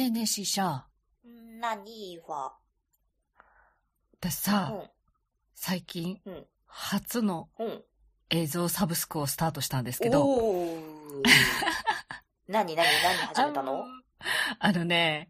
[0.00, 0.80] ねえねえ、シーシャ。
[1.60, 2.54] 何は？
[4.18, 4.90] 私さ、うん。
[5.54, 7.82] 最近、うん初のうん。
[8.30, 10.24] 映像サブスクをスタートしたんですけど。
[10.24, 11.22] おー。
[12.48, 13.84] 何何何始めたの？
[13.84, 13.86] あ
[14.58, 15.28] あのね、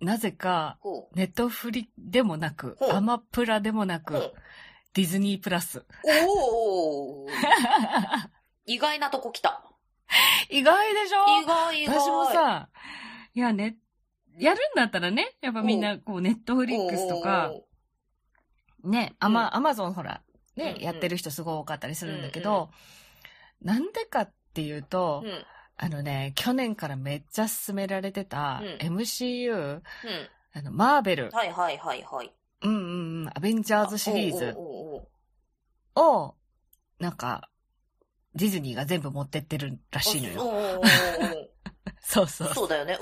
[0.00, 0.06] うん。
[0.06, 1.14] なぜか、ほう。
[1.18, 4.32] ネットフリでもなくほう、アマプラでもなうんく、
[4.94, 5.84] ディズニープラス。
[6.26, 7.30] おー。
[8.64, 9.62] 意外なとこ来た。
[10.48, 11.42] 意外でしょ？
[11.42, 11.98] 意外意外。
[12.00, 12.70] 私もさ、
[13.34, 13.76] いやね、
[14.38, 17.52] やるんだったらね、やっぱみんな、こう、ネットフリックスとか、
[18.82, 20.22] ね、アマ、アマゾンほら、
[20.56, 20.82] ね、うんうん。
[20.82, 22.70] やってる人すごい多かったりするんだけど、
[23.62, 25.24] なんでかっていうと。
[25.76, 28.96] あのね、去年からめっちゃ勧められてた、うん。
[28.96, 29.82] MCU、うん。
[30.52, 32.32] あの、マーベル、はいはいはいはい。
[32.62, 34.54] うんうんうん、アベンジャーズシリーズ
[35.96, 36.34] を、
[37.00, 37.50] なんか、
[38.36, 40.80] ディズニーが全部持ってってるらしいのよ。
[42.14, 42.54] そうそう。
[42.54, 42.96] そうだよね。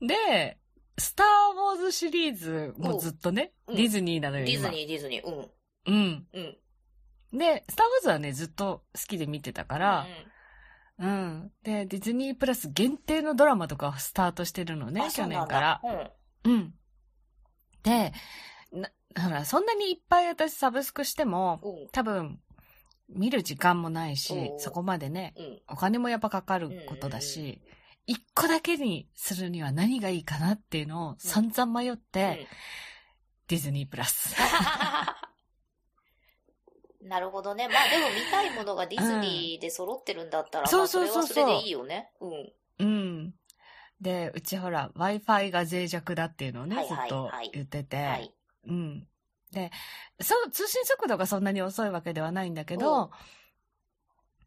[0.00, 0.06] うん。
[0.06, 0.58] で、
[0.98, 1.26] スター・
[1.74, 4.68] ウォーズシリーズもずっとね、うんディズニーなのよ、今。
[4.68, 5.26] ディズニー、ディズニー。
[5.26, 5.50] うん。
[5.86, 6.26] うん。
[6.34, 6.40] う
[7.36, 7.38] ん。
[7.38, 10.06] で、スター・ウォーズはね、ずっと好きで見てたから、
[10.98, 11.52] うん。
[11.62, 15.80] で、ディズニープラス限定のドラマとかをスタートしてるのね、去年から。
[15.82, 16.10] ら。
[16.44, 16.52] うん。
[16.52, 16.74] うん。
[17.82, 18.12] で、
[18.72, 18.90] な、
[19.22, 21.88] ほら、そんなにいっぱい私サブスクしても、うん。
[21.92, 22.40] 多分、
[23.08, 25.62] 見る時間もないしそこまでね、うん。
[25.68, 27.62] お金もやっぱかかることだし、
[28.08, 32.48] 一個だけにするには何がいいかなっていうのを散々迷って、
[33.48, 34.34] ディズニープラス。
[37.02, 37.08] うん。
[37.10, 37.68] なるほどね。
[37.68, 42.10] まあでも見たいものがディズニーで揃ってるんだったら、そうまあそれそうそうそうはそれでいいよね。
[42.20, 42.52] うん。
[42.78, 43.34] うん。
[44.00, 48.32] で、うちほら、Wi-Fi が脆弱だっていうのをね、はいはいずっとはい言ってて、はい。
[48.68, 49.06] うん。
[49.52, 49.70] で、
[50.18, 53.10] そう、通信速度がそんなに遅いわけではないんだけど、うん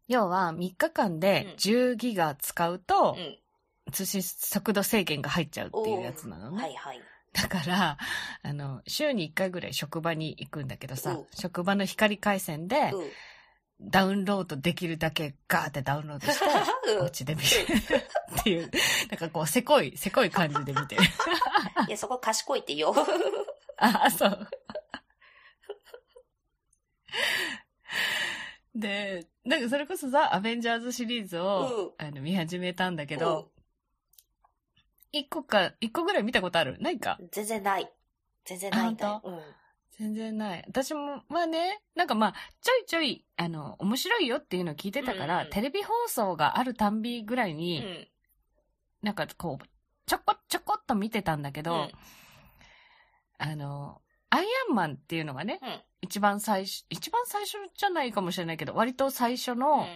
[0.08, 3.38] 要は3日間で10ギガ使うとう、ん。
[3.90, 6.62] 通信速度制限が入っちゃうっていうやつなのね。
[6.62, 7.00] はいはい。
[7.32, 7.98] だから、
[8.42, 13.10] あの、週に1回ぐらい職場に行くんだけどさ、うん職場の光回線でうん。
[13.84, 16.44] ダウンロードできるだけガーってダウンロードして、
[17.00, 17.46] お家で見る
[18.40, 18.70] っていう、
[19.10, 21.02] なんかこう、せこい、せこい感じで見てる。
[21.88, 22.94] いや、そこ賢いって言おう。
[23.78, 24.48] あ、そう。
[28.74, 33.51] で、なんかそれこそさ、アベンジャーズシリーズを、あの見始めたんだけど、
[35.12, 36.78] 一個か、一個ぐらい見たことある？
[36.80, 37.18] ないか？
[37.20, 37.92] うん全然ない。
[38.44, 39.40] 全然ないんだうん。
[39.92, 40.64] 全然ない。
[40.66, 48.08] 私も、まあね、なんかまあ、ちょいちょい、あの、面白いよっていうのを聞いてたから、うんうんテレビ放送があるたんびぐらいうに、ん。
[49.02, 49.66] なんかこう、
[50.06, 51.90] ちょこちょこっと見てたんだけど、うん
[53.38, 54.00] あの、
[54.30, 55.80] アイアンマンっていうのがね、うん。
[56.00, 59.86] 一番最初、一番最初じゃないかもしれないけど、割と最初の、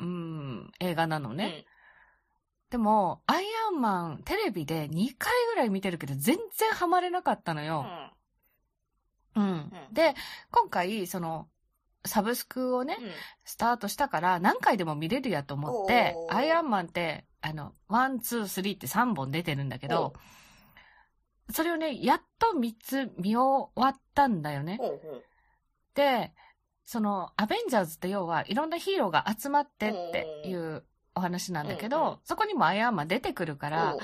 [0.00, 1.64] うん、映画なのね。
[2.70, 7.66] でも、アイアンマン、テレビで2回ぐらい見てるけど、全然ハマれなかったのうん。
[7.66, 7.86] よ。
[9.36, 9.44] うん。
[9.44, 10.14] うんで、
[10.50, 11.48] 今回、その、
[12.04, 13.10] サブスクをね、うん。
[13.44, 20.12] スタートしたから何回でも見れるやと思ってアイアンマンって、あの、ワン、ツー、スリーって3本出てるんだけど、
[21.50, 24.78] それをね、やっと3つ見終わったんだよね。
[25.94, 26.32] で、
[26.84, 30.84] その、アベンジャーズって要はいろんなヒーローが集まってっていう
[31.18, 33.96] お話なんだけど、うんうんそこにもアイアンマン出てくるから、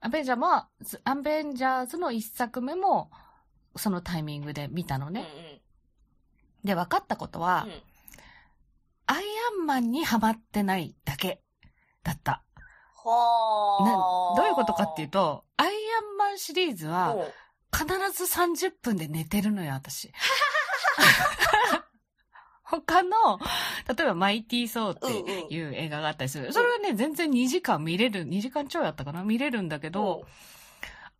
[0.00, 0.66] アベンジャーも、
[1.04, 3.10] アベンジャーズの一作目も、
[3.76, 5.60] そのタイミングで見たのね。
[6.64, 7.82] で、分かったことは、うんうん
[9.08, 9.24] アイ
[9.60, 11.40] アンマンにハマってないだけ
[12.02, 12.42] だった。
[13.04, 14.34] は。
[14.36, 17.16] どういうことかっていうと、アイアンマンシリーズは
[17.72, 20.12] 必ず30分で寝てるのよ、私。
[22.68, 23.38] 他の、
[23.88, 26.52] 例えばマイティー・ソーっていう映画があったりする。
[26.52, 29.22] それはね、全然2時間見れる、2時間ちょいあったかな？
[29.22, 30.26] 見れるんだけど、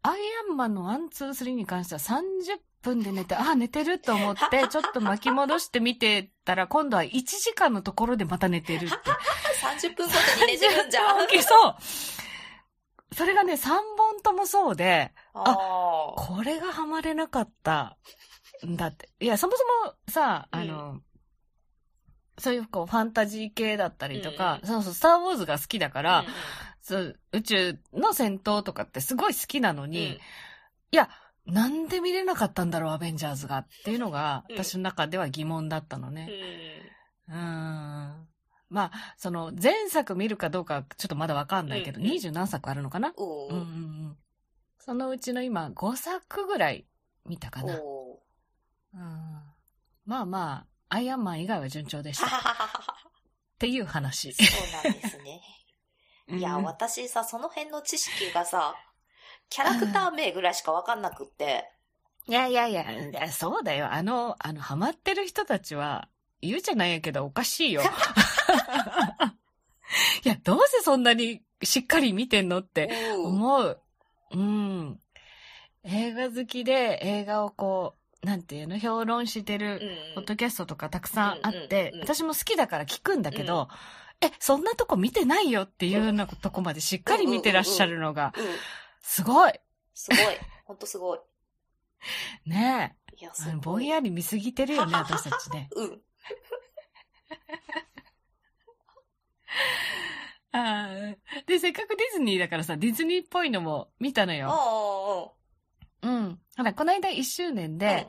[0.02, 0.18] アイ
[0.50, 8.96] アンマンの1、2、3に関しては30分で寝て、あ、寝てると思って、 ちょっと巻き戻して見てたら、今度は1時間のところでまた寝てるって。
[9.62, 11.18] 30分ごとに寝てるんじゃん。
[11.26, 11.76] 30分そう
[13.14, 15.54] それがね、3本ともそうで、ああ。
[16.16, 17.96] これがハマれなかった
[18.66, 19.08] んだって。
[19.20, 21.00] いや、そもそもさ、あの、
[22.38, 26.32] そういうこうファンタジー系だったりとか、うんそうそう、スター・ウォーズが好きだから、うんうん。
[26.82, 30.12] そう宇宙の戦闘とかってすごい好きなのに、うん。
[30.14, 30.18] い
[30.92, 31.08] や、
[31.46, 34.56] なんで見れなかったんだろう、アベンジャーズがっていうのが、うん。
[34.56, 36.28] 私の中では疑問だったのね。
[37.28, 37.34] うん。
[37.34, 38.28] うーん。
[38.68, 42.10] まあ、その、前作見るかどうかはちょっとまだわかんないけど、うんうん。
[42.12, 43.12] 二十何作あるのかな？
[43.16, 44.16] うんうんうん。
[44.78, 46.86] そのうちの今、5作ぐらい
[47.24, 47.80] 見たかな。
[47.80, 48.20] お
[48.94, 49.00] うん、
[50.04, 52.26] まあまあ、アイアンマン以外は順調でした。
[52.26, 52.30] っ
[53.58, 54.32] ていう話。
[54.32, 55.40] そうなんですね。
[56.28, 58.74] いや、私さ、その辺の知識がさ、
[59.48, 61.70] キャラクター名ぐらいしかわかんなくって。
[62.26, 63.92] いやいやいや、いやそうだよ。
[63.92, 66.08] あの、あの、ハマってる人たちは、
[66.42, 67.82] 言うじゃないやけどおかしいよ。
[70.24, 73.80] いや、どうせそんなにしっかり見てんのって思う。
[74.32, 75.00] うん。
[75.84, 79.80] 映画好きで映画をこう、なんていうの、評論してる
[80.16, 83.68] ポッドキャストとかたくさんあって私も好きだから聞くんだけど、
[84.20, 88.44] え、そんなとこ見てないよっていうようなとこまでしっかり見てらっしゃるのが、うん。
[89.00, 89.52] すごい。
[89.94, 90.18] すごい。
[90.64, 91.20] ほんとすごい。
[92.46, 93.36] ねいや、え。
[93.36, 93.60] すごい。
[93.60, 95.68] ぼんやり見すぎてるよね、 私たちね。
[95.76, 96.02] うん。
[100.50, 105.36] あーで、せっかくディズニーだからさ、ディズニーっぽいのも見たのよ。
[106.06, 106.38] おうん。
[106.56, 108.08] ほら、この間1周年で、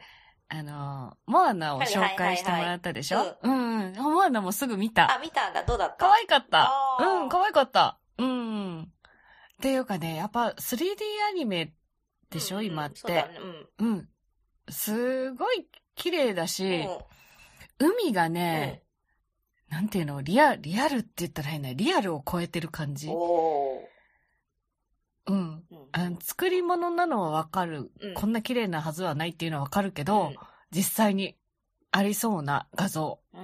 [0.49, 3.95] あのー、モアナを紹介してもらったでしょ、はいうんうん。
[3.95, 5.13] モアナもすぐ見た。
[5.13, 5.63] あ、見たんだ。
[5.63, 6.05] どうだった？
[6.05, 6.71] 可愛かった。
[7.01, 7.99] うん、可愛かった。
[8.17, 8.81] うん。
[8.83, 8.85] っ
[9.61, 10.88] ていうかね、やっぱ 3D
[11.29, 11.73] アニメ
[12.29, 12.99] でしょ、うんうん今って。
[12.99, 13.39] そうだね。
[13.79, 13.88] うん。
[13.89, 14.09] うん。
[14.69, 16.97] すごい綺麗だし、うん
[17.79, 18.81] 海がね、
[19.69, 23.13] なんていうの、リア、リアルって言ったら変な、リアルを超えてる感じうん。。
[23.13, 23.96] おー
[25.27, 25.35] うん。
[25.35, 27.91] うんあの作り物なのはわかる。
[28.01, 30.35] うんこんな綺麗なはずはないっていうのはわかるけど、うん
[30.69, 31.38] 実際に
[31.91, 33.19] ありそうな画像。
[33.33, 33.38] う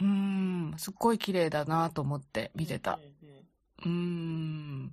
[0.00, 2.98] ーんすっごい綺麗だなと思って見てた。
[3.84, 4.86] うん。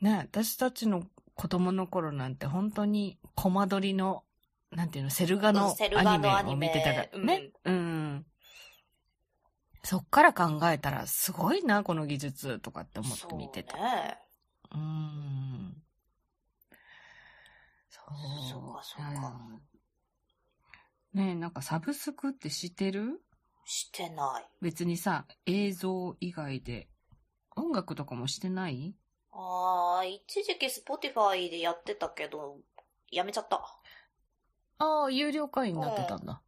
[0.00, 1.04] ね私たちの
[1.34, 4.24] 子供の頃なんて本当にコマ撮りの、
[4.70, 7.50] なんていうの、セルガうのアニメを見てたからね。
[7.64, 8.26] うん。
[9.82, 13.76] そっから考えたらすごいな、この技術とかって思って見てた。
[13.76, 14.18] そうね。
[14.72, 15.82] うーん。
[17.88, 18.50] そう。
[18.50, 19.62] そうかそうかうん
[21.14, 23.22] ねえ、なんかサブスクって知ってる？
[23.66, 24.48] してない。
[24.62, 26.88] 別にさ、映像以外で。
[27.54, 28.96] 音楽とかもしてない？
[29.30, 32.60] あー、一時期 Spotify でやってたけど、
[33.10, 33.62] やめちゃった。
[34.78, 36.42] ああ、有料会員になってたんだ。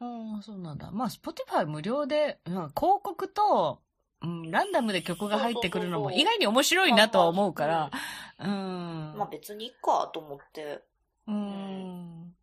[0.00, 0.90] うん、そうなんだ。
[0.90, 2.72] まあ、Spotify 無料で、うん、広
[3.02, 3.82] 告と、
[4.22, 7.90] うん、ランダムで曲が入ってくるのも意外に面白いなとは思うから、
[8.40, 9.14] うん。
[9.16, 10.82] まあ別にいっかと思って。
[11.26, 12.34] うん。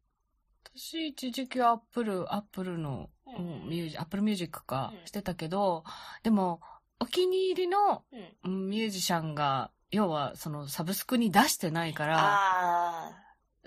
[0.76, 5.84] 私、一時期アップル、アップルの、ううんん、ミュージアップルミュージックかうんしてたけど、
[6.24, 6.62] でも、
[7.00, 8.52] お気に入りのうん。
[8.52, 13.12] うんミュージシャンが、要は、そのサブスクに出してないから、あ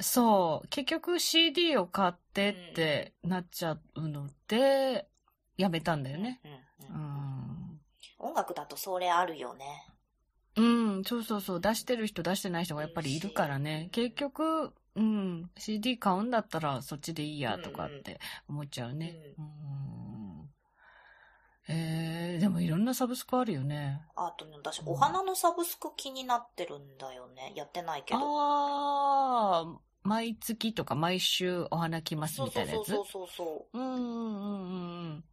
[0.00, 5.08] そう、結局 CD を買ってってなっちゃうので、
[5.56, 6.12] やめたんだー。
[6.12, 6.40] よね。
[6.88, 7.27] うん。
[8.18, 9.86] 音楽だとそれあるよね。
[10.56, 13.90] うん、そうそうそう、出してる人出してない人がやっぱりいるからね。
[13.92, 18.18] 結局、うん、CD 買うんだったらそっちでいいやとかって
[18.48, 19.14] 思っちゃうね。
[19.38, 20.50] うん。
[21.70, 24.00] えー、でもいろんなサブスクあるよね。
[24.16, 27.52] あとね、私、お花のサブスク気になってるんだよね。
[27.54, 28.20] やってないけど。
[28.22, 32.86] あー、毎月とか毎週お花来ますみたいうなやつ？
[32.86, 33.78] そそうそうそうそう。
[33.78, 35.24] うんうんうんうん。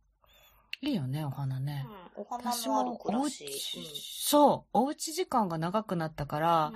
[0.89, 1.85] いいよね、お花ね。
[2.17, 3.45] うん、お花私のあるらし。
[3.45, 6.75] ち、そう、おうち時間が長くなったから、うん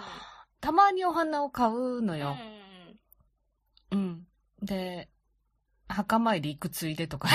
[0.62, 2.36] たまにお花を買うのうんよ。
[3.92, 4.28] うん。
[4.62, 5.10] で、
[5.88, 7.30] 墓参り行くついでとか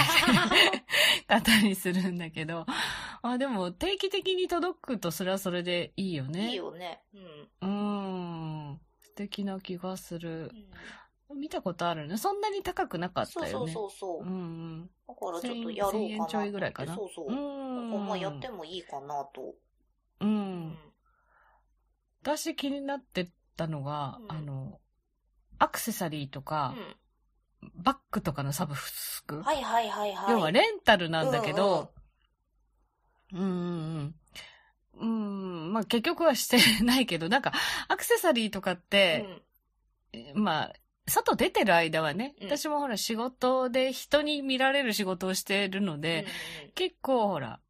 [1.26, 2.66] 買ったりするんだけど、
[3.22, 6.50] あ、でも定期的に届くとそれはそれでいいよね。
[6.50, 7.02] いいよね。
[7.62, 7.68] うん。
[7.68, 8.80] うーん。
[9.00, 10.54] 素敵な気がするう。
[10.54, 10.70] ん
[11.34, 12.16] 見たことあるね。
[12.16, 13.72] そんなに高くなかっそうそうたよね。
[13.72, 14.22] そうそう。
[14.22, 14.90] うんうん。
[15.08, 17.32] だからちょっとやろうかなと1000円ちょいぐらいかなそうそう。
[17.32, 18.06] ん。
[18.06, 19.42] まあやってもいいかなと。
[20.20, 20.24] う。
[20.24, 20.78] うん
[22.22, 24.80] 私気になってたのが、うんあの、
[25.58, 26.74] アクセサリーとか、
[27.74, 29.42] バッグとかのサブスク。
[29.42, 30.32] はいはいはいはい。
[30.32, 31.92] 要はレンタルなんだけど、
[33.32, 34.14] うんうん
[34.96, 35.04] うん。
[35.06, 37.52] うん、まあ結局はしてないけど、なんか、
[37.88, 39.26] アクセサリーとかっうんて、
[40.34, 40.72] まあ、
[41.06, 46.24] 外出てる間はね、うん私もほら仕事で人に見られる仕事をしてるので、
[46.74, 47.60] 結構ほら、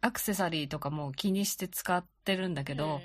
[0.00, 3.02] アクセサリーとかも気にして使ってるんだけど、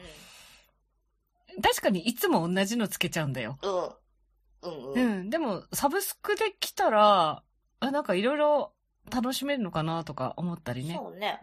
[1.62, 3.58] 確かにいつも同じのつけちゃうんだよ。
[3.62, 3.84] うんうん。
[3.84, 5.02] うんうん。
[5.02, 5.30] ううんん。
[5.30, 7.44] でも、サブスクで来たら、
[7.80, 8.74] あなんかいろいろ
[9.12, 10.96] 楽しめるのかなとか思ったりね。
[10.96, 11.42] そうね。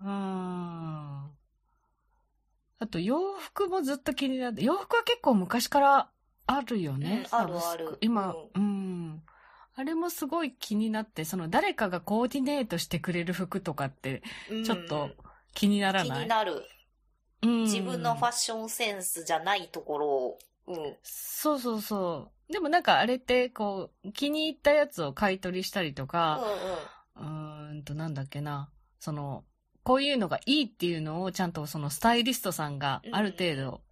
[0.00, 0.06] うん。
[0.06, 1.30] うーん。
[2.80, 6.10] あと、洋服もずっと気になって、洋服は結構昔から
[6.46, 7.26] あるよね。
[7.30, 9.22] あるある今、ううん。
[9.76, 14.22] あれもすごい気になって、その誰かがコーディネートしてくれる服とかって
[14.64, 15.10] ちょっと
[15.52, 16.52] 気になら気ない、になる。
[17.42, 20.38] うん自分のファッションセンスじゃないところを。
[20.66, 20.96] うん。
[21.02, 22.52] そうそうそう。
[22.52, 26.40] でもなんかあれって、こう、気に入ったやつを買い取りしたりとか、
[27.16, 28.70] うーんと、なんだっけな。
[28.98, 29.44] その、
[29.82, 33.82] こういうのがいいっていうのをちゃんとそのスタイリストさんがある程度、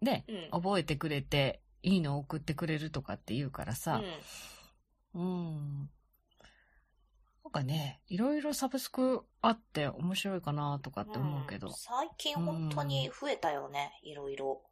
[0.00, 0.62] ね、うん。
[0.62, 4.02] 覚えてくれて、いいのを送ってくれるとかって言うからさ、
[5.14, 5.90] うん。
[7.44, 11.68] なんかね、いろいろサブスクあって面白いかなとかって思うけど。
[11.68, 14.62] ん最近本当に増えたよね、いろいろ。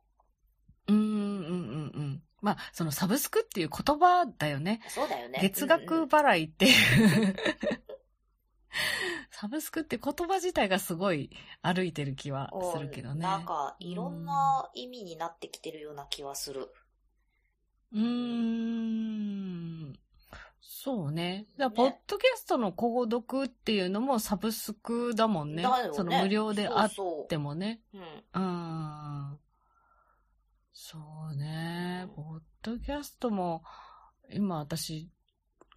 [0.86, 2.22] うん、うん、うん、うん。
[2.40, 4.80] まあ、そのサブスクっていう言葉だよね。
[4.88, 5.40] そうだよね。
[5.42, 7.36] 月うんうん額払いっていう。
[9.30, 11.30] サブスクって言葉自体がすごい
[11.62, 13.22] 歩いてる気はするけどね。
[13.22, 16.72] なんか、いろんな意味になってきてるような気はする。
[17.92, 19.92] うーん。
[20.60, 21.46] そうね。
[21.58, 25.62] だからねポッドキャストの購読っていうのもサブスクだもんね。
[25.62, 25.94] だよね。
[25.94, 27.80] その無料であっそうてもね。
[27.92, 28.02] そう。
[28.02, 28.08] うん。
[28.08, 29.38] うーん。
[30.72, 30.98] そ
[31.32, 32.08] うね。
[32.16, 33.62] ポッドキャストも、
[34.32, 35.08] 今私、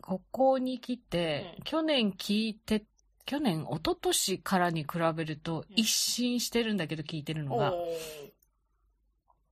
[0.02, 2.86] ここに来て、うん去年聞いて、
[3.26, 7.74] 去年、一昨年からに比べるとうん一新してるんだけど聞いてるのが。
[7.74, 8.32] おー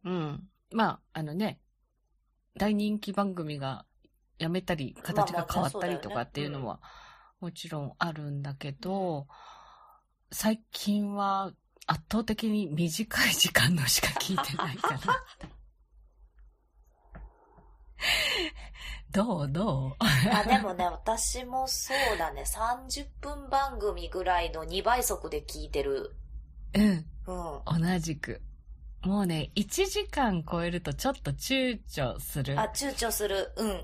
[0.04, 0.50] うん。
[0.72, 1.60] まあ、あのね、
[2.58, 3.86] 大人気番組が
[4.40, 6.80] やめたり、形が変わったりとかっていうのは、
[7.40, 9.28] もちろんあるんだけど、
[10.32, 11.52] 最近は
[11.88, 15.24] 圧倒的に短い時間のしか聞いてないかな。
[19.12, 19.52] どう？
[19.52, 19.96] どう？
[20.00, 22.44] あ、でもね、私もそうだね。
[22.44, 26.16] 30分番組ぐらいの2倍速で聞いてる。
[26.74, 26.84] うん。
[26.86, 27.06] うん。
[27.82, 28.42] 同じく。
[29.04, 32.60] もうね、1時間超えるとちょっと躊躇する。
[32.60, 33.52] あ、躊躇する。
[33.58, 33.82] うん。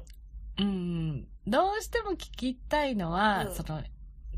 [0.59, 1.27] うん。
[1.47, 3.83] どうしても聞きたいのは、うんその、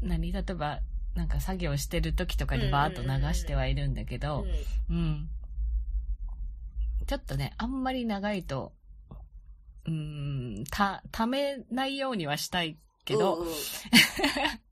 [0.01, 0.31] 何？
[0.31, 0.79] 例えば、
[1.15, 4.45] なんか作業してる時とかにバーッと流してはいるんだけうど、
[4.89, 5.29] んうん。
[7.07, 8.71] ちょっとね、あんまり長いと、
[9.85, 13.53] うーん、た、ためないようにはしたいけど、うんうん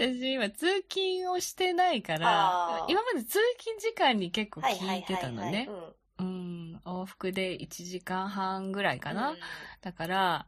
[0.00, 5.68] 私今通勤をしてないから今まで通勤時間に結構聞いてたのね。
[5.68, 9.30] うんうん、往復で1時間半ぐらいかな。
[9.30, 9.36] うん
[9.80, 10.46] だから、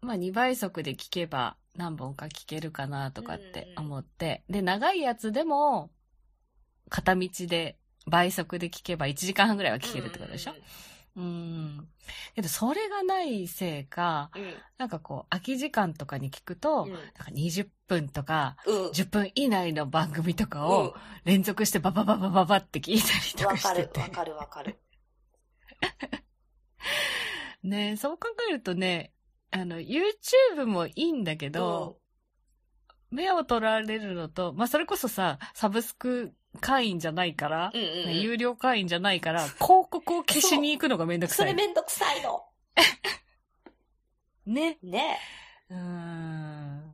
[0.00, 4.44] まあ2倍速で聞けば何本か聞けるかなとかって思って。
[4.48, 5.90] で、長いやつでも、
[6.88, 10.52] 片道で倍速で聞けば1時間半ぐらいは聞けるってことでしょ？
[10.52, 10.62] うん。
[12.34, 18.90] けど、それがないせいか、うんなんかこう、空き時間とかに聞くと、うんなんか20分とか、うん。
[18.90, 20.94] 10分以内の番組とかうんを
[21.24, 24.00] 連続してババババババって聞いたりとわかしてて。
[24.10, 24.76] かるわかる
[25.80, 26.26] わかる。
[27.62, 29.12] ねそう考えるとね、
[29.50, 31.98] あの、YouTube もいいんだけど、
[33.10, 39.58] 目を取られるのと、まあ、それこそさ、サブスク会員じゃないから、うんうんうんね有料会員じゃないから、広
[39.90, 41.46] 告を消しに行くのがめんどくそさい。
[41.46, 42.44] れめんどくさいの。
[44.46, 44.78] ね。
[44.82, 45.18] ね。
[45.70, 46.80] うーん。
[46.88, 46.92] っ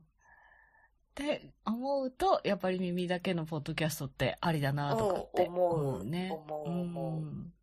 [1.15, 6.31] て思うと、やっぱり耳だけのポッドキャストってありだなとかってうん思うね。
[6.31, 7.53] 思う思うん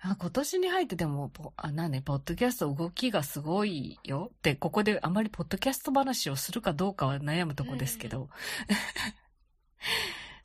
[0.00, 4.30] あ今年に入ってでも、ポあ、なんね、ポッドキャスト動きがすごいよ。
[4.42, 8.28] で、ここであまりポッドキャスト話をするかどうかは悩むとこですけど。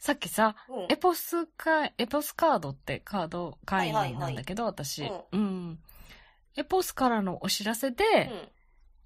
[0.01, 5.79] さっきさ、うんエポスか、エポスカードってカード会員なんだけど、私、ううん。
[6.57, 8.49] エポスからのお知らせで、うん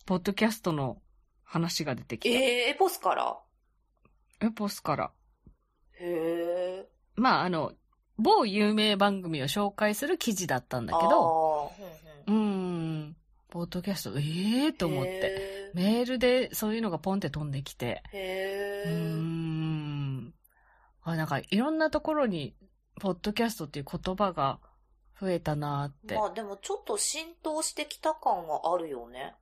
[0.05, 1.01] ポッドキャストの
[1.43, 2.39] 話が出てきた。
[2.39, 3.37] えー、エポスから？
[4.39, 5.11] エポスから。
[5.99, 6.85] へえ。
[7.15, 7.73] まあ、あの、
[8.17, 11.71] 某有名番組を紹介する記事だったんだだけど、
[12.27, 13.15] うんうんうーん、
[13.49, 15.09] ポッドキャスト、ええー、と思って。
[15.09, 19.44] へーメールでそういうのがポンって飛んできて、うーへーん。
[21.05, 22.53] あ、なんかいろんなところに、
[22.99, 24.59] ポッドキャストっていう言葉が
[25.21, 26.15] 増えたなーって。
[26.15, 29.35] まあでもちょっと浸透してきた感はあるよね。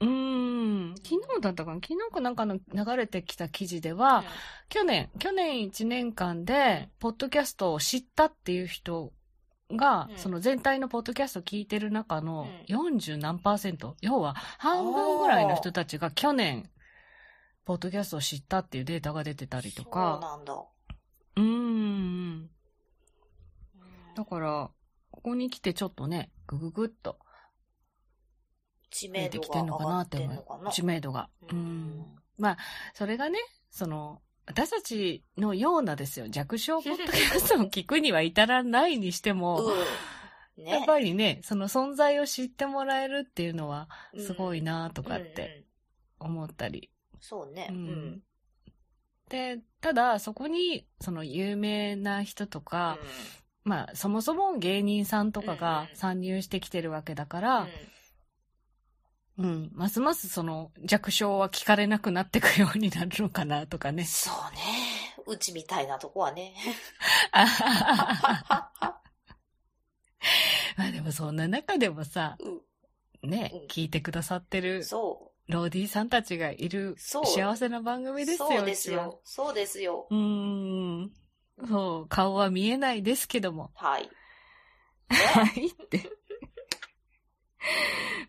[0.00, 0.94] うーん。
[0.96, 1.76] 昨日だったかな？
[1.76, 4.24] 昨日かなんかの流れてきた記事では、
[4.68, 9.12] 去年、去年1年間で、ポッドキャストを知ったっていう人
[9.70, 16.70] が、うんその全体のポッドキャストを聞いてる中のう40何パーセント、要は半分ぐらいの人たちが去年、
[17.64, 20.54] ポッドキャストを知ったっていうデータが出てたりとそうか、なんだ。
[21.36, 21.46] うーん。
[21.46, 21.48] う
[22.38, 22.50] ん
[24.14, 24.70] だから、
[25.10, 27.18] ここに来てちょっとね、ぐぐぐっと
[28.90, 30.32] 知名度が上てきてんのかがってなって思う。
[30.32, 30.70] んのかな。
[30.70, 31.30] 知名度が。
[31.50, 32.56] ううんん。
[32.94, 33.38] それがね、
[33.70, 39.62] その、私たちのようなですよ、弱小ポッドキャストを聞くには至らないにしても、
[40.58, 40.64] うん。
[40.64, 40.72] ね。
[40.72, 45.64] やっぱりね、その存在を知ってもらえるっていうのは、すごいなとかっうんうんて
[46.18, 46.90] 思ったり。
[47.20, 47.68] そうね。
[47.70, 47.80] ううん
[48.16, 48.22] ん。
[49.32, 52.98] で、ただ、そこに、その有名な人とか、
[53.64, 57.66] まあ、そもそも芸人さんとかうんがうん参入してきてるわけだから、
[59.38, 59.70] うん。
[59.72, 64.04] ますますその弱小は聞かれなくなってくようになるのかなとかね。
[64.04, 64.60] そうね。
[65.26, 66.54] うちみたいなとこはね。
[70.76, 72.36] まあでもそんな中でもさ、
[73.22, 75.11] うねうん、聞いてくださってるそ
[75.52, 78.26] ローディーさんたちがいる幸せな番組う。
[78.26, 78.48] ですよ。
[78.48, 79.20] そうですよ。
[79.24, 80.06] そうですよ。
[80.10, 81.12] うーん。
[81.68, 83.70] そう、顔は見えないですけども。
[83.74, 84.10] はい。
[85.12, 86.10] はいって。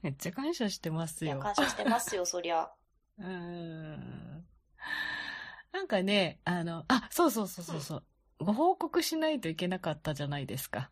[0.01, 1.42] めっちゃ感謝してますいや、よ。
[1.42, 2.70] 感謝してますよ、そりゃ。
[3.18, 4.46] うーん。
[5.72, 8.03] なんかね、あの、あ、そうそうそうそうそう。
[8.39, 10.89] ご報告しないといけなかったじゃないですか。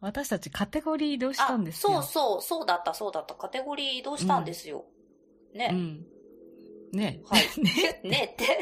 [0.00, 1.92] 私たちカテゴリー移動したんですよ。
[1.92, 3.34] そうそう、そうだった、そうだった。
[3.34, 4.86] カテゴリー移動したんですよ。
[5.54, 5.68] ね。
[5.72, 6.06] うん。
[6.92, 7.20] ね。
[7.28, 8.00] はい ね。
[8.02, 8.58] ねって。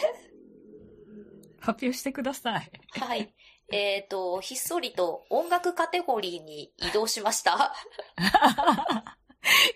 [1.60, 2.70] 発表してください。
[2.98, 3.32] はい。
[3.70, 7.74] えっ、と、ひっそりと音楽カテゴリーに移動しました。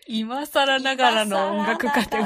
[0.06, 2.24] 今更ながらの音楽カテゴ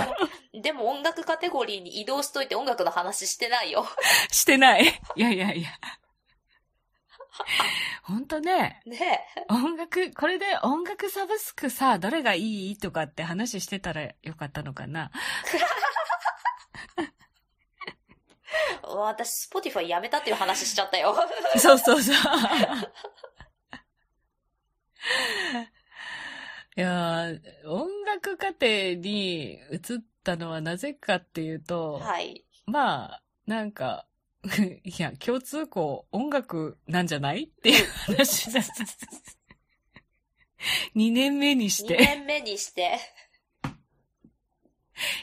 [0.53, 0.63] リー。
[0.63, 3.87] でも音楽カテゴリーに移動しといて音楽の話してないよ。
[4.31, 4.85] してない。
[5.17, 5.69] いやいやいや。
[8.03, 15.11] ほんとね、ね音楽、これで音楽サブスクさ、どれがいいとかって話してたらよかったのかな？
[18.83, 21.15] 私、スポティファイやめたっていう話しちゃったよ。
[21.59, 22.15] そうそうそう。
[26.77, 29.81] いやー音楽家庭に移っ
[30.23, 32.45] たのはなぜかっていうと、はい。
[32.67, 34.07] まあ、なんか、
[34.85, 37.45] いや、共通項音楽なんじゃない？
[37.45, 38.61] っていう話だ。
[40.95, 42.99] 2年目にし2て、年目にして、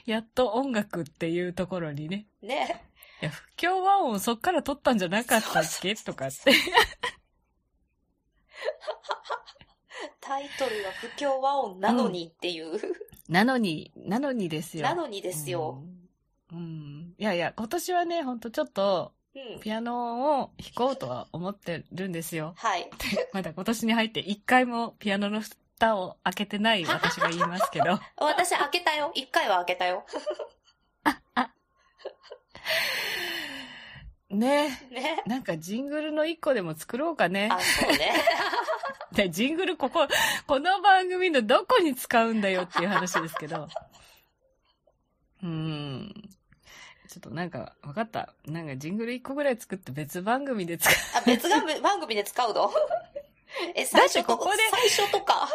[0.06, 2.27] やっと音楽っていうところにね。
[2.42, 2.84] ね。
[3.22, 5.96] いや、不協和音そっから取ったんじゃなかったっけ？
[5.96, 6.51] とかって。
[10.20, 12.80] タイトルは不協和音なのにっていう。
[13.30, 14.84] なのに、なのにですよ。
[14.84, 15.82] なのにですよ。
[16.51, 16.58] うん。
[16.58, 17.02] うん。
[17.17, 19.60] いやいや、今年はね、ほんとちょっと、うん。
[19.60, 22.54] ピアノを弾こうとは思ってるんですよ。
[22.56, 22.88] はい。
[23.34, 27.99] まだ今年に入って一回もピアノの蓋を開けてない 私が言いますけど。
[28.17, 29.12] 私開けたよ。
[29.15, 30.06] 一回は開けたよ。
[34.30, 35.23] ねね。
[35.28, 37.49] なんかジングルの一個でも作ろうかね。
[37.52, 38.13] あ、そうね。
[39.13, 40.08] で、ジングルここ、
[40.47, 43.67] この番組のどこに使うんだよっていう話ですけど。
[45.43, 46.22] うーん。
[47.13, 48.34] ちょっとなんか、わかった。
[48.47, 50.93] なんかジングル一個ぐらい作って別番組で使う。
[51.15, 52.71] あ、別が番組で使うの？
[53.76, 55.47] え、最初ここで最初とか？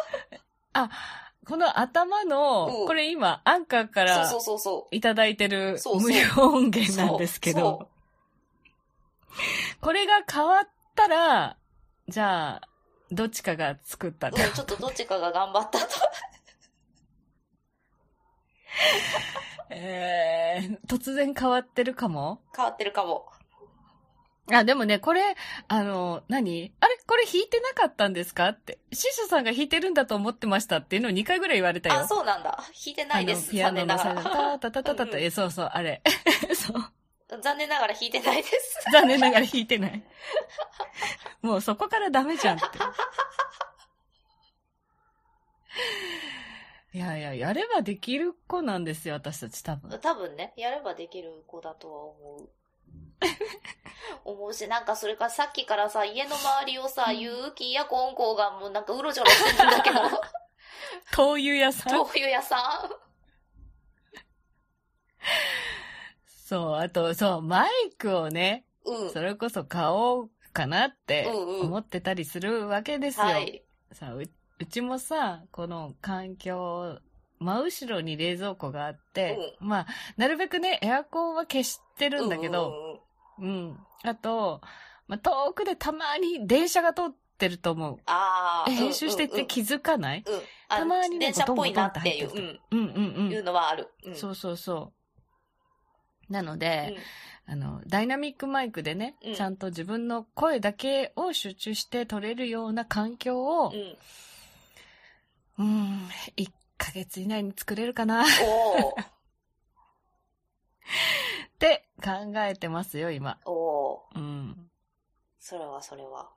[1.45, 7.89] この頭の、うんこれ今、アンカーからそうそうそうそいただいてる無料音源なんですけど、
[9.81, 11.57] これが変わったら、
[12.07, 12.67] じゃあ、
[13.11, 14.31] どっちかが作ったう。
[14.33, 15.87] うん、ちょっとどっちかが頑張ったと。
[19.69, 22.41] えー、突然変わってるかも？
[22.55, 23.25] 変わってるかも。
[24.51, 25.35] あ、でもね、これ、
[25.67, 26.73] あの、何？
[26.79, 26.97] あれ？
[27.05, 28.49] これ弾いてなかったんですか？
[28.49, 28.79] って。
[28.91, 31.99] シショさんが弾いてるんだと思ってましたっていうのを2回ぐらい言われたよ。
[31.99, 32.49] あ、そうなんだ。
[32.57, 33.51] 弾いてないです。
[33.51, 36.01] ピアノのさ、残念ながタタタタタタ、うんえ、そうそう、あれ。
[36.55, 36.77] そう。
[37.29, 37.37] ら。
[37.39, 38.79] 残念ながら弾いてないです。
[38.91, 40.03] 残念ながら弾いてない。
[41.43, 42.65] もうそこからダメじゃんって。
[46.91, 49.99] いやいや、やればできる子なんですよ、私たち多分。
[49.99, 52.49] 多分ね、やればできる子だとは思う。
[54.25, 59.99] 思うし、なんかそれからさっきからさ、家の周りをさ、ゆうきやこんこがもうなんかうろちょろしてるんだけど、
[61.11, 62.89] 灯油屋さん豆腐屋さ
[66.25, 68.89] そう、あと、そう、マイクをね、ん。
[68.91, 69.11] うん。
[69.11, 73.25] それこそ買おうかなってうんうん思ってたりするわけですよ。
[73.25, 73.63] はい。
[73.91, 74.23] さう、
[74.59, 76.99] うちもさ、この環境、
[77.39, 82.99] 真後ろに冷蔵庫があって、まあ、なるべくね、エアコンは消してるんだけど、
[83.39, 83.77] うんうんうんうん。
[84.03, 84.61] あと、
[85.07, 87.05] まあ、遠くでたまに電車が通っ
[87.37, 87.97] てると思う。
[88.05, 88.69] ああ。
[88.69, 90.35] え編集してうんうんて気づかない、うん。
[90.67, 92.59] あたまにね電車っぽいなっていう、うん。
[92.71, 93.87] うん、うんうんいうのはある。
[94.05, 94.15] うん。
[94.15, 94.91] そうそうそ
[96.29, 96.33] う。
[96.33, 97.03] なので、うん
[97.51, 103.73] あの、ダイナミックマイクでね、うんちゃんと自分の声だけを集中して撮れるような環境を
[105.59, 105.65] う、ん。
[105.65, 108.25] うん、1ヶ月以内に作れるかな っ。
[111.59, 113.37] て考えてますよ、今。
[113.45, 114.17] おー。
[114.17, 114.71] うん。
[115.39, 116.29] それはそれは。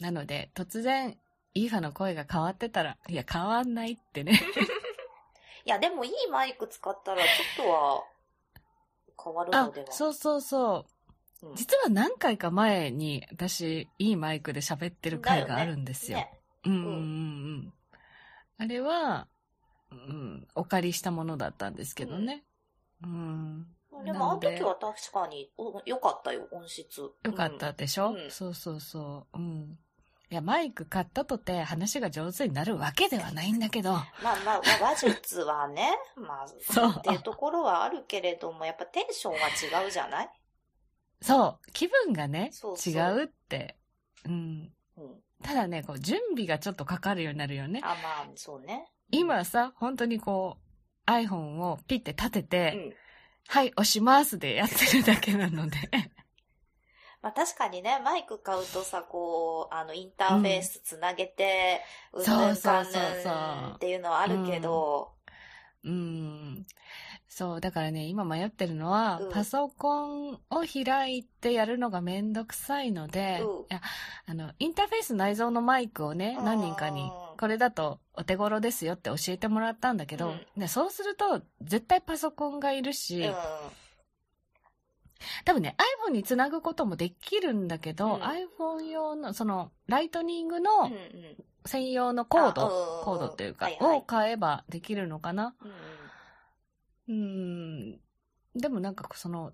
[0.00, 1.16] なので、突然、
[1.54, 4.32] イーファの声が変わってたら、いや、変わんないってね。
[5.64, 8.04] いや、でもいいマイク使ったらちょっとは
[9.22, 10.80] 変わるあのでは。、そうそうそう。
[10.80, 16.18] うん実は何回か前に、私、いいマイクで喋ってる回があるんですよ。
[16.18, 16.32] ね。
[16.64, 17.72] うんうんうんうん。
[18.58, 19.28] あれは、
[19.90, 22.44] うん、お借りしたものだったんですけどね。
[23.02, 23.66] うん。
[24.04, 27.00] でも、あの時は確かに、お良かったよ、音質。
[27.00, 29.38] よかったでしょ、うんそうそうそう。
[29.38, 29.78] うん。
[30.30, 33.92] いや、マイク買ったとて話が上手になるわけではないんだけど。
[33.92, 34.06] まあ
[34.44, 39.48] まあ、話術はね、 まあ、そうっていうところはあるけれども、やっぱテンションは
[39.82, 40.30] 違うじゃない？
[41.22, 43.78] そう、気分がね、そうそう違うって。
[44.26, 44.72] うん。
[44.98, 45.22] うん。
[45.42, 47.80] ただね、こう、準備がちょっとかかるようになるよね。
[47.82, 48.90] あ、まあ、そうね。
[49.10, 50.58] 今さ、本当にこ
[51.06, 52.94] う、iPhone をピッて立てうて、ん。
[53.48, 55.78] はい、押しますでやってるだけなので。
[57.22, 61.80] まあ確かにね、マイク買うとさ、こう、あの、インターフェースつなげて、
[62.12, 63.30] うん、そうそうんそうそ
[63.76, 65.14] っていうのはあるけど、
[65.84, 66.66] うん。
[67.38, 69.30] そう、だからね、今迷ってるのは、うん。
[69.30, 73.62] パソコンを開いてやるのがめんどくさいので、うん。
[73.62, 73.80] いや、
[74.26, 80.46] あの、インターフェース内蔵のマイクをね、うん何人かに、これだとお手頃ですよって教えてもらったんだけど、うん。
[80.56, 83.34] ね、そうすると、絶対パソコンがいるうし、ん。
[85.44, 85.76] 多分ね、
[86.08, 88.20] iPhone につなぐこともできるんだけど、うん。
[88.20, 90.92] iPhone 用の、その、ライトニングうんのうん。
[91.66, 93.04] 専用のコード、あうん。
[93.04, 93.98] コードっていうか、はいはい。
[93.98, 95.54] を買えばできるのかな。
[95.62, 98.00] うんうーん。
[98.54, 99.52] でもなんかその、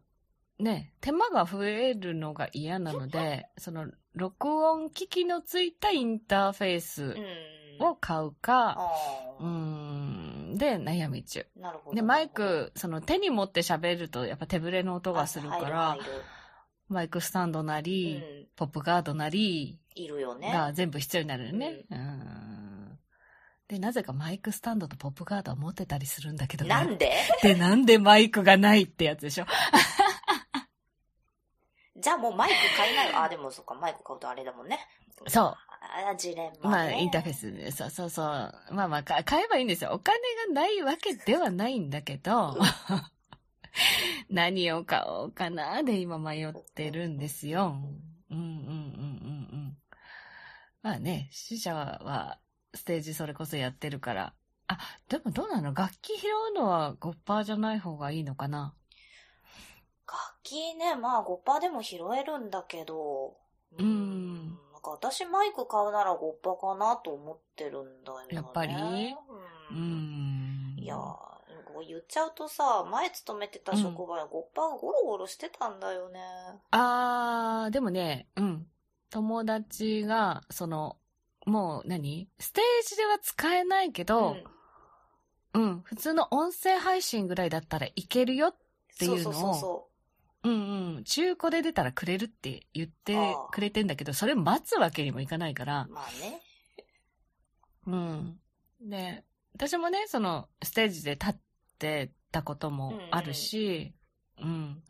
[0.59, 7.07] ね、手間が増えるのが嫌なので、その、録音機器のついたインターフェースう
[7.83, 7.87] ん。
[7.87, 11.47] を買うか、あうーん、で悩み中。
[11.57, 11.97] あ、なるほど。
[11.97, 15.99] で、マイク、その手に持って喋るとやっぱ手ぶれの音がするから、
[16.89, 18.47] マイクスタンドなるり、うん。
[18.55, 20.53] ポップガードなりいるよね。
[20.53, 21.85] が全部必要になるよね。
[21.91, 22.44] うん。
[23.69, 26.69] で、なぜかマイクスタンドとポップガードは持ってたりするんだけどね。
[26.71, 27.13] なんで？
[27.43, 29.47] で、なんでマイクがないってやつでしょ
[31.97, 33.23] じゃあもうマイク買いなよ。
[33.23, 34.79] あ、でもそっか、マイク買うとあれだもんね。
[35.29, 35.57] そう。
[36.11, 36.77] あ、ジレンマ、ね。
[36.77, 38.27] まあ、インターフェースで、そうそうそう。
[38.73, 39.93] まあまあ、か買えばいいんですよ。
[39.95, 42.59] お金がないわけではないんだけど、
[44.29, 47.77] 何を買おうかなで今迷ってるんですよ。
[48.31, 49.79] うんうんうんうんうん。
[50.83, 52.39] まあね、死者は
[52.75, 54.35] ステージそれこそやってるから。
[54.67, 55.75] あ、でもどうなの？
[55.75, 58.75] 楽器拾うのは5%じゃない方がいいのかな？
[60.07, 63.37] 楽器ね、まあ5%でも拾えるんだけど、
[63.79, 68.27] うんなんか私マイク買うなら5%かなと思ってるんだよね。
[68.31, 68.75] やっぱり？
[68.75, 69.75] う。
[69.75, 70.79] うんん。
[70.79, 70.97] いや
[71.87, 76.21] 言っちゃうとさ、前勤めてた職場で5%ゴロゴロしてたんだよね。
[76.71, 78.67] あー、でもね、うん。
[79.11, 80.97] 友達が、その、
[81.45, 82.29] もう何？
[82.39, 84.37] ステージでは使えないけど、
[85.53, 88.55] うん、普通の音声配信ぐらいだったらいけるよ。
[88.99, 89.89] ていうのをそうそうそうそ
[90.45, 91.05] うんうん。
[91.05, 93.17] 中古で出たらくれるって言って
[93.51, 96.41] くれてんだけど、それ待つわけにもいかないからう。、まあね。
[97.87, 98.39] うん。
[98.83, 101.37] で、私もね、その、ステージで立っ
[101.79, 103.95] てたこともあるし、
[104.41, 104.83] うん、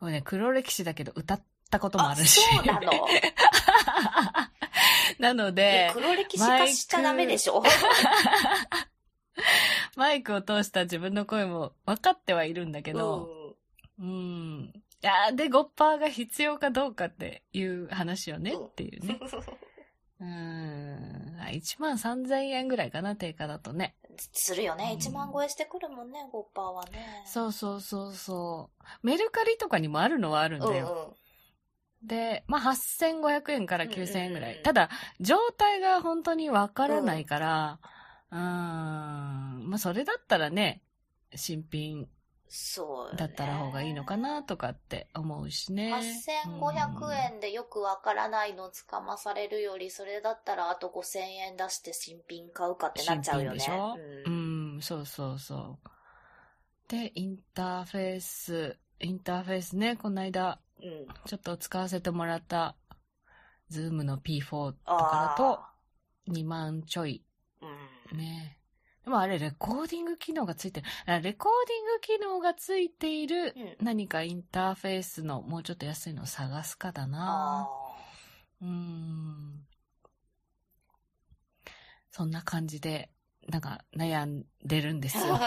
[0.00, 2.40] もうね、黒歴史だけど歌ったこともあるし。
[2.40, 2.90] そうなの？
[5.20, 7.62] なのいでや、黒歴史化しちゃダメでしょ。
[9.96, 13.28] マイクを通した自分の声も分かってはいるんだけど、
[13.98, 14.72] うんうん。
[15.02, 19.20] いやーで、5%が必要かどうかっていう話をね、うんっていうね。
[20.20, 21.36] うん。
[21.38, 23.96] 1万3000円ぐらいかな、定価だとね。
[24.32, 24.92] するよね。
[24.92, 27.22] うん1万超えしてくるもんね、5%はね。
[27.26, 28.70] そうそうそうそ
[29.02, 29.06] う。
[29.06, 30.86] メルカリとかにもあるのはあるんだよ。
[30.88, 31.20] うんうん
[32.02, 34.52] で、まあ、8500円から9000円ぐらい。
[34.52, 37.78] うんうんうんただ、状態が本当にわからないから、
[38.30, 38.40] うーん、
[39.68, 40.82] まあ、それだったらね、
[41.34, 42.08] 新品
[42.48, 43.18] そう、ね。
[43.18, 45.92] だったら方がいいのかなとかって思うしね。
[45.92, 53.60] 8500円でよくわからないのつかまされるより、それだったらあと5000円出して新品買うかってなっちゃうよね。
[53.60, 53.98] 新品でしょ？
[54.26, 55.88] ううんん、そうそうそう。
[56.88, 61.06] で、インターフェース、インターフェースね、この間、うん。
[61.26, 62.76] ちょっと使わせてもらった、
[63.68, 67.66] ズームの P4 とあかだと、2万ちょいー
[68.12, 68.18] うん。
[68.18, 68.58] ね。
[69.04, 70.86] でもあれ、レコーディング機能がついてる。
[71.06, 77.68] あレコーディング機能がついているうん何かインターフェースのもうちょっと安いのを探すかだあな。
[78.62, 79.66] うーん。
[82.10, 83.10] そんな感じで、
[83.48, 85.38] なんか悩んでるんですよ。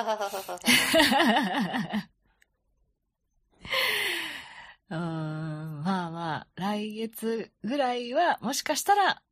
[4.93, 9.23] うーん、まあまあ、来月ぐらいはもしかしたら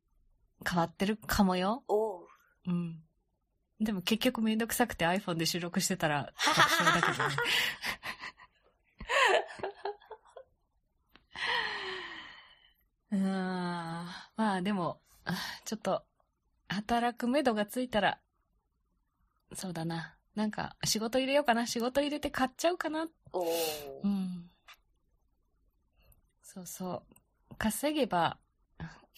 [0.68, 1.84] 変わってるかもよ。
[1.86, 2.26] おう。
[2.66, 3.00] うん。
[3.80, 7.36] でも結局めんどくさくて iPhone で収録してたら確証だけどね。
[13.12, 13.22] うーん。
[13.22, 16.02] まあでも、あちょっと、
[16.68, 18.18] 働く目処がついたら、
[19.54, 20.16] そうだな。
[20.34, 21.66] なんか、仕事入れようかな。
[21.66, 23.06] 仕事入れて買っちゃうかな。
[23.32, 24.21] おーうん。
[26.52, 27.02] そうそ
[27.50, 27.54] う。
[27.56, 28.36] 稼げば、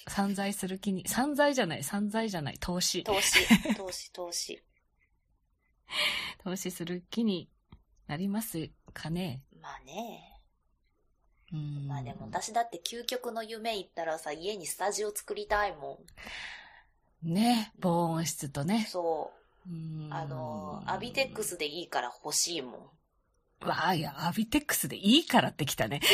[0.06, 3.02] 散財する気に、 散財じゃない、散財じゃない、投資。
[3.02, 3.44] 投資、
[3.74, 4.62] 投資、投資。
[6.44, 7.50] 投資する気に
[8.06, 9.42] なりますかね。
[9.60, 10.42] まあね。
[11.52, 11.88] うん。
[11.88, 16.04] まあでも私だって究極の夢言ったらさ、家にスタジオ作りたいも
[17.20, 18.68] ね、防音室とん。
[18.68, 18.86] ね。
[18.88, 19.32] そ
[19.66, 19.70] う。
[19.70, 22.90] うんあの、アビテックスでいいから欲しいもん。
[23.66, 26.00] わあ、いや、アビテックスでいいからってきたね。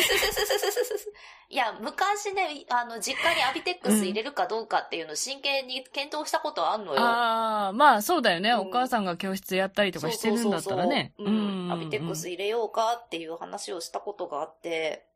[1.53, 7.01] いや、昔ね、あの、実家にアビテックス入れるかどうかっていうのを真剣に検討したことあんのよ。
[7.01, 11.13] ああ、まあそうだよね、うんお母さんが教室やったりとかしてるんだったらね。
[11.17, 11.73] そうそうそうそううん。
[11.73, 15.07] アビテックス入れようかっていう話をしたことがあって、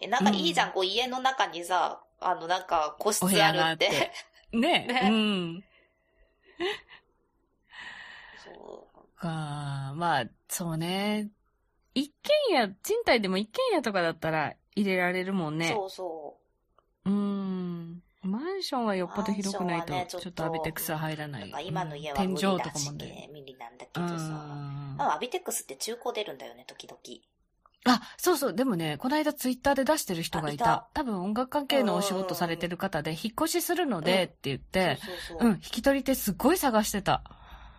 [0.00, 4.12] え、なんかいいじゃん、こう家の中にさ、あの、なんか個室あるっ屋があってて。
[4.50, 5.64] ね ねうん。
[8.44, 9.20] そう。
[9.20, 11.30] かまあ、そうね。
[11.94, 12.12] 一
[12.50, 15.68] 軒家、賃貸でも一軒家とかだったら入れられるもんね。
[15.68, 16.38] そうそ
[17.04, 17.10] う。
[17.10, 18.02] うん。
[18.22, 21.38] マンションはよっぽど広くないと、ちょっとアビテックスは入らな。
[21.38, 25.14] ないんか今の家は天井と無理だしかもね。、無理なんだけうどさ。
[25.14, 26.98] アビテックスって中古出るんだよね、時々。
[27.86, 28.54] あ、そうそう。
[28.54, 30.88] でもね、この間ツイッターで出してる人がいた。
[30.94, 37.22] 多分音楽関係のお仕事されてる方で、引っ越しするのでって言って、そうん、引き取り手すっごい探してた。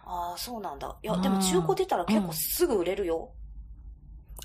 [0.05, 0.95] ああ、そうなんだ。
[1.01, 3.31] いや、うんでも中古出たら結構すぐ売れるよ。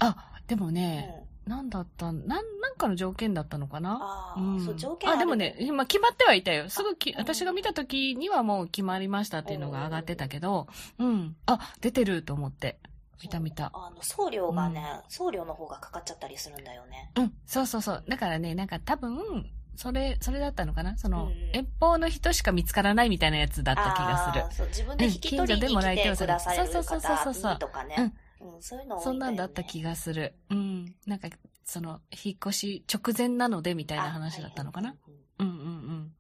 [0.01, 0.75] あ、でもうん。
[0.75, 2.11] ね、なんだった？
[2.11, 3.99] ん、なん、なんかの条件だったのかな？
[4.01, 6.69] ああ、うんそう、条件あ、でもね、今決まってはいたよ。
[6.69, 11.37] すぐき、うん私が見た時にはもう決まりましたっていうのが上がってたけど、うん。
[11.47, 12.79] あ、出てると思って。
[13.23, 13.71] 見た見た。
[13.75, 17.11] あの、送料がね、送料の方がかかっちゃったりするんだよね。
[17.17, 18.05] うん、そうそうそう。
[18.09, 20.97] だからね、なんか多分、それ、それだったのかな？
[20.97, 28.15] その、うん遠方の人しか見つからないみたいなやつだった気がするそう、自分で引き取りに来てくださるそうそうそうそうそう方とかね。
[28.41, 30.35] うん、そういうのそんなんだった気がする。
[30.49, 30.95] うん。
[31.07, 31.29] なんか、
[31.65, 34.91] その、引っ越し直前なのでみたいな話だったのかな？
[34.91, 35.11] あはい
[35.43, 36.13] はいはいうんうん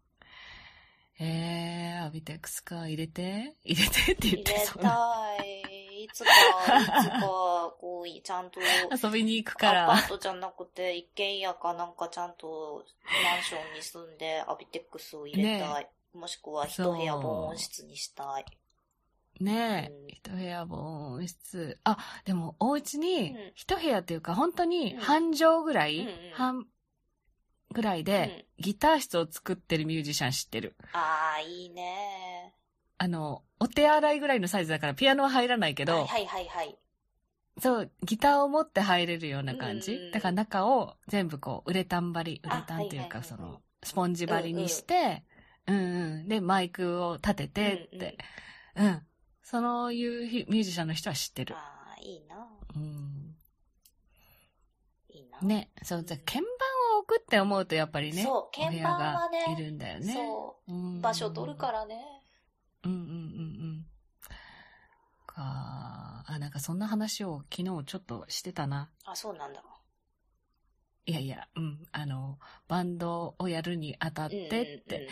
[1.19, 1.27] うん。
[1.27, 3.57] えー、アビテックスか、入れて？
[3.65, 4.91] 入れてって言って入れそうな。
[5.39, 6.05] たい。
[6.05, 6.31] いつか、
[6.81, 9.87] いつか、こう、ちゃんと、遊びに行くアから。
[9.87, 15.89] パートじゃなくて、一軒家かなんかちゃんとマンションに住んでアビテックスを入れたい。
[16.15, 18.47] もしくは一部屋防音室にしたい。
[19.41, 20.77] ねうんえ、一部屋防
[21.13, 21.79] 音室。
[21.85, 26.67] あ、でも、お家うにん、一部屋っていうか、本当にうん半畳ぐらい、半
[27.73, 30.77] ぐらいで、ギター室を作ってるミュージシャン知ってる。
[30.93, 32.55] ああ、いいね。
[32.99, 36.79] あの、お手洗いぐらいのサイズだから、ピアノは入らないけど、はいはいはいはい。
[37.59, 39.95] そう、ギターを持って入れるような感じ。
[39.95, 45.25] うんだから中を全部こう、ウレタン張り、ウレタンっていうか、その、スポンジ張りにして、
[45.67, 45.79] うんう
[46.25, 46.29] ん。
[46.29, 48.19] で、マイクを立ててって、
[48.77, 49.03] うん、
[49.51, 51.57] そういうひミュージシャンの人は知ってる。
[51.57, 52.47] ああ、いいな。
[52.77, 53.35] うん。
[55.09, 55.41] いいな。
[55.41, 56.47] ね、そう、じゃあ鍵盤
[56.95, 60.15] を置くって思うとやっぱりね、そう鍵盤はねいるんだよね。
[60.15, 60.77] そうう。
[60.77, 62.01] ん場所取るからね。
[62.85, 63.13] うんうんうんう
[63.73, 63.87] ん。
[65.27, 68.89] かあ、なんかそんな話を昨日ちょっとしてたな。
[69.05, 69.65] あ、そうなんだ。
[71.07, 75.09] いやいや、うん、あの、バンドをやるにあたってって、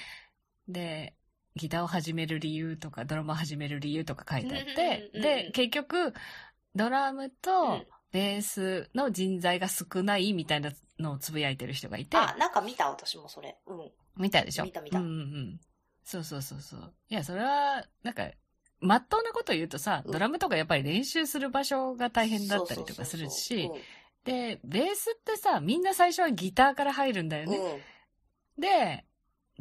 [0.69, 1.18] で、
[1.59, 6.15] ギターを始める理由とか、ドラムを始める理由とか書いてあって、で、結局、
[6.75, 13.59] ドラムとんベースの人材が少ないみたいなのをつぶやいてる人がいて、あ、なんか見た私もそれ。
[13.67, 13.91] うん。
[14.17, 14.65] 見たでしょ？
[14.65, 15.61] 見た見たうんうんうん。
[16.05, 16.95] そうそうそうそう。
[17.11, 18.31] いや、それは、なんか、
[18.81, 23.69] まっとうなこと言うとさ、うんドラムとかやっぱり練習する場所が大変だったりとかするし
[24.25, 27.59] で、ベースってさ、みんな最初はギターから入るんだよね。
[28.57, 28.63] うん。
[28.63, 29.05] で、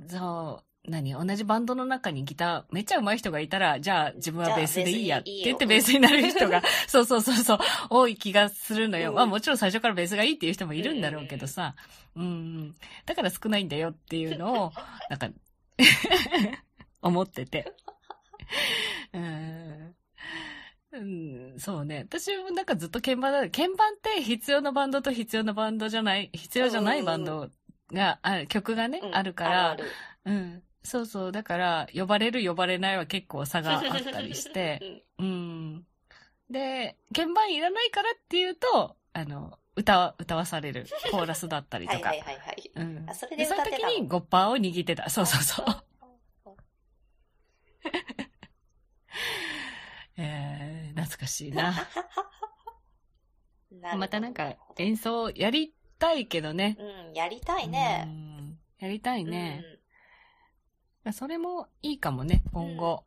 [0.08, 9.10] そう、何同じバンドの中にギターめっちゃ上手い人がいたら、じゃあ自分はベースでいいやって言ってベースになる人が、そうそうそうそう、 多い気がするのよ。
[9.10, 11.76] うんまあもちろん最初からベースがいいっていう人もいるんだろうけどさ、
[12.16, 12.76] うん、うん。
[13.06, 14.72] だから少ないんだよっていうのを、
[15.10, 15.30] なんか、
[17.02, 17.74] 思ってて。
[19.14, 19.96] うん
[20.94, 22.06] うん、そうね。
[22.08, 23.42] 私もなんかずっと鍵盤だ。
[23.50, 27.50] 鍵盤って必要なバンドと必要なバンドじゃない、必要じゃないバンド
[27.92, 29.78] がある、曲がね、うんあるから、
[30.26, 30.64] うん。
[30.84, 31.32] そうそう。
[31.32, 35.30] だから、呼ばれる呼ばれないは結構差があったりしあてる、 うんう
[35.80, 35.86] ん。
[36.50, 42.36] で、鍵盤いらないからっていうと、あの、歌わ、歌わされるコーラスだったりとかはいはい。
[42.36, 42.72] はいはい。
[42.76, 43.10] うん。
[43.10, 43.90] あそれで、歌ってたの？
[43.90, 45.10] 時にゴッパーを握ってた。
[45.10, 45.66] そうそうそう。
[50.18, 51.74] えー、懐かしいな。
[53.72, 56.76] なまたなんか演奏やりたいけどね。
[56.80, 58.06] うん、やりたいね。
[58.08, 58.60] うん。
[58.80, 59.62] やりたいね。
[59.64, 59.77] うん
[61.14, 63.06] それもいいかもね、今後。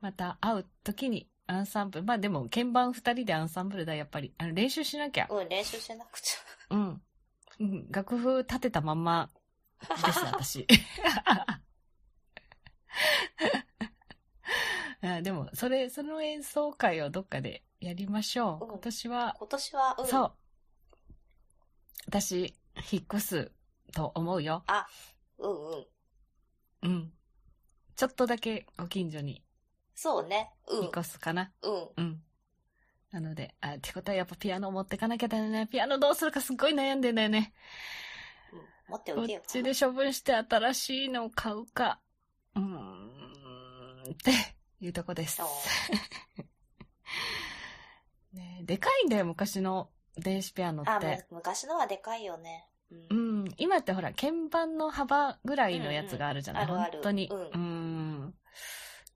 [0.00, 2.04] また会う時に、アンサンブル。
[2.04, 4.32] まあでも、鍵盤二人でアンサンブルだ、やっぱり。
[4.38, 5.26] あの練習しなきゃ。
[5.30, 6.36] うん、練習しなくち
[6.70, 7.02] うん。
[7.60, 9.28] うん楽譜立てたまんま
[9.80, 10.66] です、私。
[15.02, 18.64] あでも、それ、その演奏会をどっかでやりましょう。
[18.64, 20.06] うん今年はゃ。、今年は、うん。
[20.06, 20.32] そう。
[22.06, 22.54] 私、
[22.90, 23.52] 引っ越す
[23.92, 24.64] と思うよ。
[25.38, 25.86] うんうん。
[26.82, 27.12] うん。
[27.96, 29.42] ちょっとだけご近所に
[29.94, 30.50] そうね。
[30.68, 30.82] うん。
[30.84, 31.52] 引っ越すかな。
[31.62, 31.88] うん。
[31.96, 32.22] うん。
[33.10, 35.66] なので、あ、ってことはやっぱピアノを持ってかなきゃだよね。
[35.66, 37.52] ピアノどうするかすっごい悩んでんだよね。
[38.52, 39.42] うん持ってこおいてよっ。
[39.46, 42.00] ちで処分して新しいのを買うか。
[42.56, 44.32] うーん、って
[44.80, 45.44] いうとこですそ。
[48.32, 51.26] ね、でかいんだよ、昔の電子ピアノあ、って。
[51.30, 52.68] む昔のはでかいよね。
[52.90, 52.94] う。
[52.94, 53.19] うんん、
[53.58, 57.28] 今ってほら、鍵盤の幅ぐらいのやつがあるじゃない、うんうん本当に。
[57.30, 57.56] うんう
[58.26, 58.34] ん。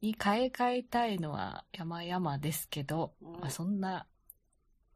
[0.01, 4.07] に買い替えたいのは山々ですけど、うんまあ、そんな、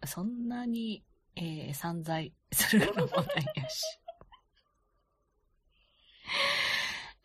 [0.05, 1.05] そんなに、
[1.37, 3.83] えー散財するのもないやし。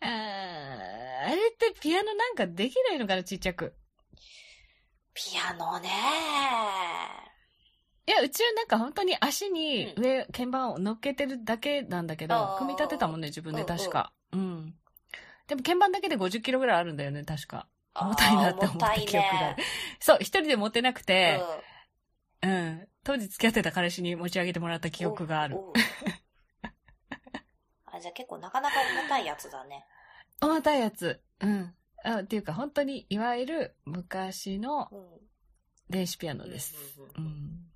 [0.00, 0.10] あー
[1.26, 3.74] あれってピアノなんかできないのかな、ちっちゃく。
[5.14, 5.90] ピアノね。
[8.06, 14.12] いや、うちはなんか本当に足にう上、鍵盤を乗っけてるだけなんだけど、組み立てたもんね、自分でうんうん確か。
[14.32, 14.74] うん。
[15.46, 17.66] でも鍵盤だけで50キロぐらいあるんだよね、確か。
[17.94, 19.64] 重たいなって思った記憶があるね。
[20.00, 21.40] そう、一人で持てなくて、
[22.42, 22.88] うんうん。
[23.04, 25.56] 当時付き合ってた彼氏に持ち上げてもらった記憶がある。
[27.86, 29.86] あ、じゃあ結構なかなか重たいやつだね。
[30.42, 31.22] 重たいやつ。
[31.40, 31.74] うん。
[32.04, 35.04] あっていうか、本当に、いわゆる昔のうん。
[35.90, 36.74] 電子ピアノです。
[37.16, 37.73] うん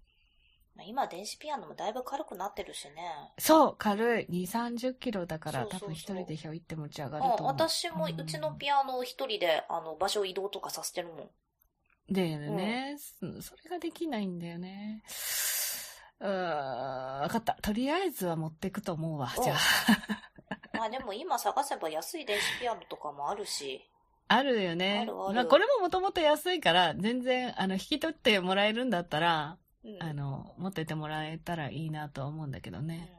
[0.84, 3.32] 今電子ピアノもだいぶ軽くなってるしね。
[3.38, 4.26] そう、軽い。
[4.26, 7.46] 2、30キロだから、多分一人でひょいって持ち上があると思う。
[7.54, 11.30] 私もうちのピアノを一人で、あの、場所移動とかさせてるもん。
[12.10, 15.02] だよね、そそれができないんだよね。
[16.20, 17.54] うーん、わかった。
[17.60, 19.32] とりあえずは持ってくと思うわ。
[19.42, 19.58] じゃあ。
[20.78, 23.84] まあでも今探せば安い電子ピアノとかもあるし。
[24.28, 25.00] あるよね。
[25.02, 30.02] あるあるまあ、これももともと安いから、全然、あの、引き取ってもらえるんだったら、うん。
[30.02, 33.12] あの、持っててもらえたらいいなとは思うんだけどうんね。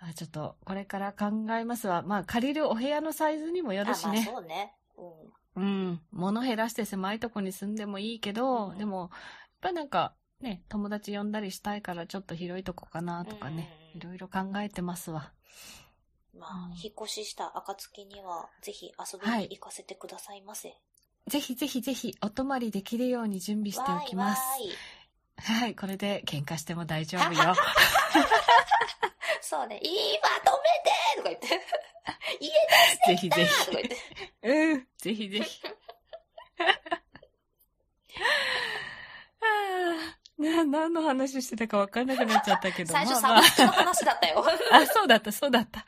[0.00, 2.02] あちょっと、これから考えますわ。
[2.02, 3.88] まあ、借りるお部屋のサイズにもようん。
[3.88, 4.24] あ、まあるしね。
[4.24, 4.74] そうね。
[5.56, 5.62] うん。
[5.62, 6.00] うん。
[6.10, 9.10] 物減らして狭いとこに住んでもいいけど、うんでも、やっ
[9.60, 15.32] ぱなんか、ね、友達呼んだりしたいからちょっと広いとこかなとかね、うんいろいろ考えてますわ。
[16.32, 20.78] まうんあ、引っ越しした暁には、ぜひ遊びはいに行かせてくださいませ。
[21.30, 24.42] ぜひぜひぜひ、お泊まりできるように準備しておきます。
[25.38, 27.54] はい、これで喧嘩しても大丈夫よ。
[29.40, 29.78] そうね。
[29.80, 30.50] 今止め
[30.84, 31.46] てとか言って。
[32.40, 32.50] 家
[33.06, 33.94] ぜひぜだとか言って。
[33.94, 34.00] ひ。
[34.42, 35.62] うん、ぜひぜひ。
[40.36, 42.92] な、何の話してたか分かんなくなっちゃったけど。
[42.92, 44.44] 最初サブスクの話だったよ。
[44.72, 45.86] あ、そうだった、そうだった。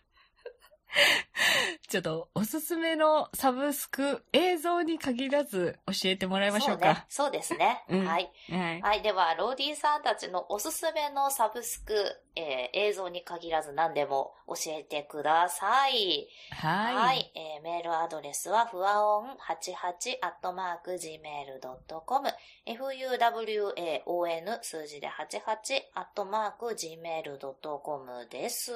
[1.89, 7.07] ちょっと、おすすめのサブスク、映像に限らず教えてもらいましょうか。
[7.09, 7.39] そうね。
[7.39, 7.85] ですね。
[7.89, 8.31] うんはい。
[8.51, 8.83] はい。
[8.83, 9.03] はい。
[9.03, 11.95] では、ローディーさんたちのおすすめのサブスク、
[12.35, 16.29] えー映像に限らず何でも教えてください。
[16.51, 16.95] はい。
[16.95, 17.33] はい。
[17.35, 22.29] えーメールアドレスは、ふわおん88アットマーク gmail.com、
[22.67, 28.73] fuwaon 数字で88アットマーク gmail.com です。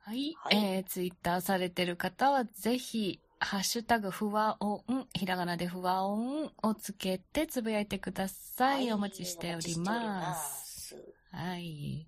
[0.00, 0.34] はい。
[0.36, 8.92] はいえー、ツイッターされてる方は、ぜひ、ハッシュタグふわおん、ひらがなでふわおんをつけてつぶやいてください。
[8.92, 10.88] お待ちしております。
[10.88, 10.96] す。
[11.30, 12.06] はい。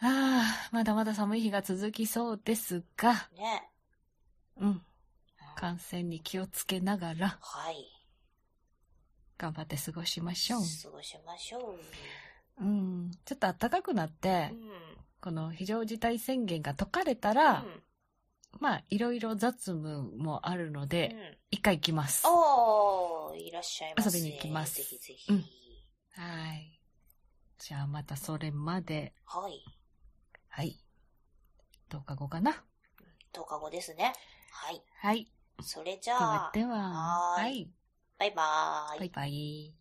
[0.00, 3.70] ああ、まだまだ寒い日が続きそうですが、ね。
[4.56, 4.82] うん。
[5.54, 7.86] 感染に気をつけながら、はい。
[9.38, 10.60] 頑張って過ごしましょう。
[10.60, 11.58] 過ごしましょ
[12.60, 12.64] う。
[12.64, 13.10] うん。
[13.24, 14.91] ちょっと暖かくなってう、ん。
[15.22, 17.82] この非常事態宣言が解かれたうら、ん
[18.60, 22.26] まあ、いろいろ雑務もあるのうで、ん一回行きます。
[22.26, 24.18] おー、いらっしゃいませ。
[24.18, 25.32] 遊びに行きますぜひぜひ。
[25.32, 25.44] うん
[26.14, 26.78] はい。
[27.58, 29.64] じゃあまたそれまで、はい。
[30.48, 30.76] はい。
[31.88, 32.52] 10日後かな。
[33.32, 34.12] 10日後ですね。
[34.50, 34.82] はい。
[35.00, 35.26] はい。
[35.62, 37.70] それじでゃあ、はでは、はーいはい。
[38.18, 38.98] バイバーイ。
[38.98, 39.74] バイバイ。